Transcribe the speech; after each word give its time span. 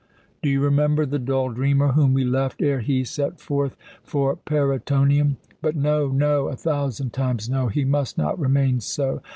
Do 0.41 0.49
you 0.49 0.61
remember 0.61 1.05
the 1.05 1.19
dull 1.19 1.49
dreamer 1.49 1.89
whom 1.89 2.15
we 2.15 2.23
left 2.23 2.59
ere 2.63 2.79
he 2.79 3.03
set 3.03 3.39
forth 3.39 3.77
for 4.01 4.35
Parætonium? 4.35 5.35
But 5.61 5.75
no, 5.75 6.07
no, 6.09 6.47
a 6.47 6.55
thousand 6.55 7.13
times 7.13 7.47
no, 7.47 7.67
he 7.67 7.85
must 7.85 8.17
not 8.17 8.39
remain 8.39 8.79
so! 8.79 9.21